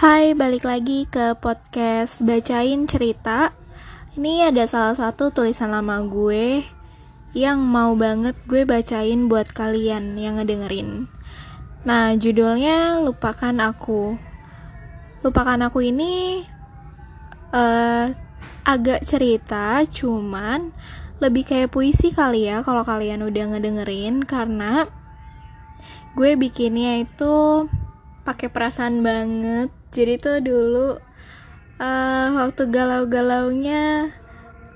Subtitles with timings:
[0.00, 3.52] Hai, balik lagi ke podcast Bacain Cerita.
[4.16, 6.64] Ini ada salah satu tulisan lama gue
[7.36, 11.04] yang mau banget gue bacain buat kalian yang ngedengerin.
[11.84, 14.16] Nah, judulnya Lupakan Aku.
[15.20, 16.48] Lupakan Aku ini
[17.52, 18.08] uh,
[18.64, 20.72] agak cerita, cuman
[21.20, 24.88] lebih kayak puisi kali ya kalau kalian udah ngedengerin karena
[26.16, 27.68] gue bikinnya itu
[28.24, 30.88] pakai perasaan banget jadi tuh dulu
[31.82, 34.14] uh, waktu galau-galaunya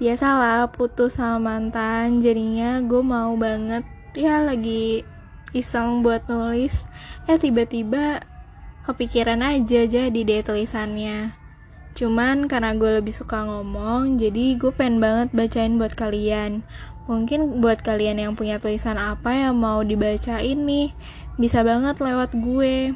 [0.00, 3.84] ya salah putus sama mantan jadinya gue mau banget
[4.16, 5.04] ya lagi
[5.52, 6.86] iseng buat nulis
[7.26, 8.22] eh tiba-tiba
[8.86, 11.40] kepikiran aja jadi deh tulisannya
[11.98, 16.62] Cuman karena gue lebih suka ngomong, jadi gue pengen banget bacain buat kalian.
[17.10, 20.94] Mungkin buat kalian yang punya tulisan apa yang mau dibacain nih,
[21.34, 22.94] bisa banget lewat gue.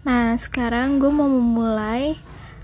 [0.00, 2.16] Nah, sekarang gue mau memulai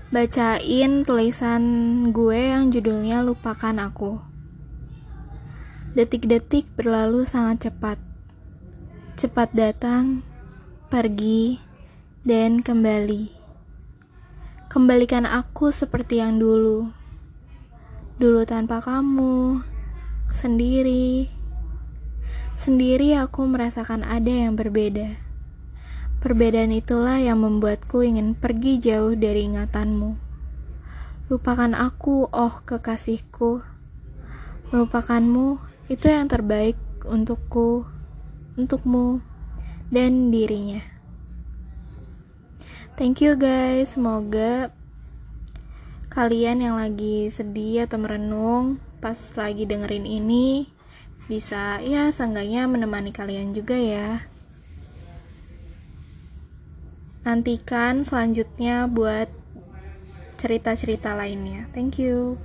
[0.09, 1.61] bacain tulisan
[2.09, 4.17] gue yang judulnya Lupakan Aku.
[5.93, 8.01] Detik-detik berlalu sangat cepat.
[9.21, 10.25] Cepat datang,
[10.89, 11.61] pergi,
[12.25, 13.29] dan kembali.
[14.65, 16.89] Kembalikan aku seperti yang dulu.
[18.17, 19.61] Dulu tanpa kamu,
[20.33, 21.29] sendiri.
[22.57, 25.26] Sendiri aku merasakan ada yang berbeda.
[26.27, 30.19] Perbedaan itulah yang membuatku ingin pergi jauh dari ingatanmu.
[31.31, 33.63] Lupakan aku, oh kekasihku.
[34.75, 35.55] Melupakanmu
[35.87, 36.75] itu yang terbaik
[37.07, 37.87] untukku,
[38.59, 39.23] untukmu,
[39.87, 40.83] dan dirinya.
[42.99, 44.75] Thank you guys, semoga
[46.11, 50.67] kalian yang lagi sedih atau merenung pas lagi dengerin ini
[51.31, 54.27] bisa ya seenggaknya menemani kalian juga ya.
[57.27, 59.27] Nantikan selanjutnya buat
[60.39, 61.67] cerita-cerita lainnya.
[61.75, 62.39] Thank you.